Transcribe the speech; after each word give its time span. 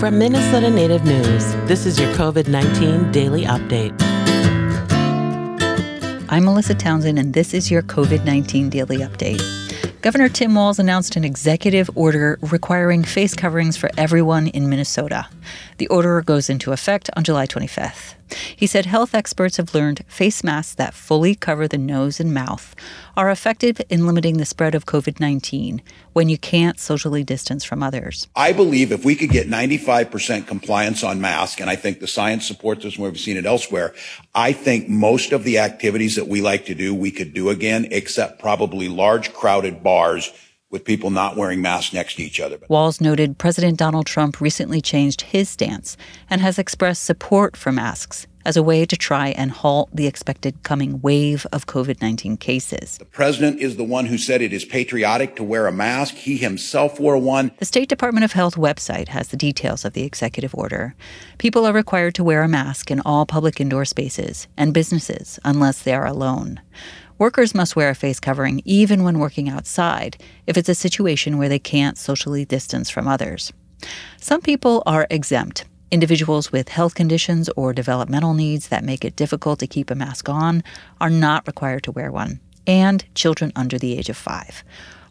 From 0.00 0.18
Minnesota 0.18 0.70
Native 0.70 1.04
News, 1.04 1.52
this 1.68 1.84
is 1.84 2.00
your 2.00 2.10
COVID 2.14 2.48
19 2.48 3.12
daily 3.12 3.44
update. 3.44 3.94
I'm 6.30 6.46
Melissa 6.46 6.72
Townsend, 6.74 7.18
and 7.18 7.34
this 7.34 7.52
is 7.52 7.70
your 7.70 7.82
COVID 7.82 8.24
19 8.24 8.70
daily 8.70 9.00
update. 9.00 9.42
Governor 10.02 10.30
Tim 10.30 10.54
Walz 10.54 10.78
announced 10.78 11.16
an 11.16 11.24
executive 11.24 11.90
order 11.94 12.38
requiring 12.40 13.04
face 13.04 13.34
coverings 13.34 13.76
for 13.76 13.90
everyone 13.98 14.46
in 14.46 14.70
Minnesota. 14.70 15.28
The 15.76 15.88
order 15.88 16.22
goes 16.22 16.48
into 16.48 16.72
effect 16.72 17.10
on 17.16 17.24
July 17.24 17.46
25th. 17.46 18.14
He 18.54 18.66
said 18.66 18.86
health 18.86 19.14
experts 19.14 19.56
have 19.56 19.74
learned 19.74 20.04
face 20.06 20.44
masks 20.44 20.74
that 20.76 20.94
fully 20.94 21.34
cover 21.34 21.66
the 21.66 21.78
nose 21.78 22.20
and 22.20 22.32
mouth 22.32 22.74
are 23.16 23.30
effective 23.30 23.80
in 23.90 24.06
limiting 24.06 24.38
the 24.38 24.44
spread 24.44 24.74
of 24.74 24.86
COVID 24.86 25.18
19 25.18 25.82
when 26.12 26.28
you 26.28 26.38
can't 26.38 26.78
socially 26.78 27.24
distance 27.24 27.64
from 27.64 27.82
others. 27.82 28.28
I 28.36 28.52
believe 28.52 28.92
if 28.92 29.04
we 29.04 29.16
could 29.16 29.30
get 29.30 29.48
95% 29.48 30.46
compliance 30.46 31.02
on 31.02 31.20
masks, 31.20 31.60
and 31.60 31.68
I 31.68 31.76
think 31.76 32.00
the 32.00 32.06
science 32.06 32.46
supports 32.46 32.84
this 32.84 32.96
and 32.96 33.04
we've 33.04 33.18
seen 33.18 33.36
it 33.36 33.46
elsewhere, 33.46 33.94
I 34.34 34.52
think 34.52 34.88
most 34.88 35.32
of 35.32 35.44
the 35.44 35.58
activities 35.58 36.16
that 36.16 36.28
we 36.28 36.40
like 36.40 36.66
to 36.66 36.74
do, 36.74 36.94
we 36.94 37.10
could 37.10 37.34
do 37.34 37.50
again, 37.50 37.88
except 37.90 38.40
probably 38.40 38.88
large 38.88 39.32
crowded 39.32 39.82
bars 39.82 39.89
with 40.70 40.84
people 40.84 41.10
not 41.10 41.36
wearing 41.36 41.60
masks 41.60 41.92
next 41.92 42.14
to 42.14 42.22
each 42.22 42.40
other. 42.40 42.58
Walz 42.68 43.00
noted 43.00 43.38
President 43.38 43.76
Donald 43.76 44.06
Trump 44.06 44.40
recently 44.40 44.80
changed 44.80 45.22
his 45.22 45.48
stance 45.48 45.96
and 46.28 46.40
has 46.40 46.58
expressed 46.58 47.02
support 47.02 47.56
for 47.56 47.72
masks 47.72 48.26
as 48.46 48.56
a 48.56 48.62
way 48.62 48.86
to 48.86 48.96
try 48.96 49.28
and 49.28 49.50
halt 49.50 49.90
the 49.92 50.06
expected 50.06 50.62
coming 50.62 51.00
wave 51.02 51.46
of 51.52 51.66
COVID 51.66 52.00
19 52.00 52.36
cases. 52.36 52.98
The 52.98 53.04
president 53.04 53.60
is 53.60 53.76
the 53.76 53.84
one 53.84 54.06
who 54.06 54.16
said 54.16 54.40
it 54.40 54.52
is 54.52 54.64
patriotic 54.64 55.36
to 55.36 55.44
wear 55.44 55.66
a 55.66 55.72
mask. 55.72 56.14
He 56.14 56.36
himself 56.36 56.98
wore 56.98 57.18
one. 57.18 57.50
The 57.58 57.64
State 57.64 57.88
Department 57.88 58.24
of 58.24 58.32
Health 58.32 58.56
website 58.56 59.08
has 59.08 59.28
the 59.28 59.36
details 59.36 59.84
of 59.84 59.92
the 59.92 60.04
executive 60.04 60.54
order. 60.54 60.94
People 61.38 61.66
are 61.66 61.72
required 61.72 62.14
to 62.14 62.24
wear 62.24 62.42
a 62.42 62.48
mask 62.48 62.90
in 62.90 63.00
all 63.00 63.26
public 63.26 63.60
indoor 63.60 63.84
spaces 63.84 64.48
and 64.56 64.72
businesses 64.72 65.38
unless 65.44 65.82
they 65.82 65.92
are 65.92 66.06
alone. 66.06 66.60
Workers 67.20 67.54
must 67.54 67.76
wear 67.76 67.90
a 67.90 67.94
face 67.94 68.18
covering 68.18 68.62
even 68.64 69.04
when 69.04 69.18
working 69.18 69.50
outside 69.50 70.16
if 70.46 70.56
it's 70.56 70.70
a 70.70 70.74
situation 70.74 71.36
where 71.36 71.50
they 71.50 71.58
can't 71.58 71.98
socially 71.98 72.46
distance 72.46 72.88
from 72.88 73.06
others. 73.06 73.52
Some 74.16 74.40
people 74.40 74.82
are 74.86 75.06
exempt. 75.10 75.66
Individuals 75.90 76.50
with 76.50 76.70
health 76.70 76.94
conditions 76.94 77.50
or 77.58 77.74
developmental 77.74 78.32
needs 78.32 78.68
that 78.68 78.84
make 78.84 79.04
it 79.04 79.16
difficult 79.16 79.58
to 79.58 79.66
keep 79.66 79.90
a 79.90 79.94
mask 79.94 80.30
on 80.30 80.62
are 80.98 81.10
not 81.10 81.46
required 81.46 81.82
to 81.82 81.92
wear 81.92 82.10
one, 82.10 82.40
and 82.66 83.04
children 83.14 83.52
under 83.54 83.78
the 83.78 83.98
age 83.98 84.08
of 84.08 84.16
five. 84.16 84.64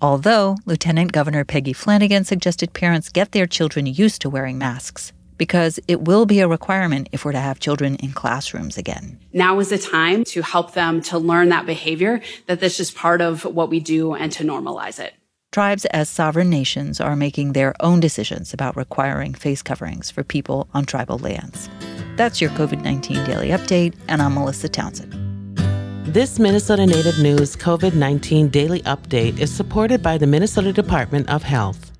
Although 0.00 0.58
Lieutenant 0.64 1.10
Governor 1.10 1.44
Peggy 1.44 1.72
Flanagan 1.72 2.22
suggested 2.22 2.72
parents 2.72 3.08
get 3.08 3.32
their 3.32 3.48
children 3.48 3.84
used 3.84 4.20
to 4.20 4.30
wearing 4.30 4.58
masks 4.58 5.12
because 5.38 5.78
it 5.88 6.02
will 6.02 6.26
be 6.26 6.40
a 6.40 6.48
requirement 6.48 7.08
if 7.12 7.24
we're 7.24 7.32
to 7.32 7.38
have 7.38 7.60
children 7.60 7.96
in 7.96 8.12
classrooms 8.12 8.76
again. 8.76 9.18
Now 9.32 9.58
is 9.58 9.70
the 9.70 9.78
time 9.78 10.24
to 10.24 10.42
help 10.42 10.74
them 10.74 11.00
to 11.02 11.18
learn 11.18 11.48
that 11.50 11.66
behavior, 11.66 12.20
that 12.46 12.60
this 12.60 12.80
is 12.80 12.90
part 12.90 13.20
of 13.20 13.44
what 13.44 13.70
we 13.70 13.80
do 13.80 14.14
and 14.14 14.32
to 14.32 14.44
normalize 14.44 14.98
it. 14.98 15.14
Tribes 15.52 15.86
as 15.86 16.10
sovereign 16.10 16.50
nations 16.50 17.00
are 17.00 17.16
making 17.16 17.52
their 17.52 17.74
own 17.80 17.98
decisions 17.98 18.52
about 18.52 18.76
requiring 18.76 19.32
face 19.32 19.62
coverings 19.62 20.10
for 20.10 20.22
people 20.22 20.68
on 20.74 20.84
tribal 20.84 21.18
lands. 21.18 21.70
That's 22.16 22.40
your 22.40 22.50
COVID 22.50 22.82
19 22.82 23.24
daily 23.24 23.48
update, 23.48 23.94
and 24.08 24.20
I'm 24.20 24.34
Melissa 24.34 24.68
Townsend. 24.68 25.26
This 26.06 26.38
Minnesota 26.38 26.86
Native 26.86 27.18
News 27.18 27.56
COVID 27.56 27.94
19 27.94 28.48
daily 28.48 28.80
update 28.82 29.38
is 29.38 29.54
supported 29.54 30.02
by 30.02 30.18
the 30.18 30.26
Minnesota 30.26 30.72
Department 30.72 31.28
of 31.28 31.42
Health. 31.42 31.95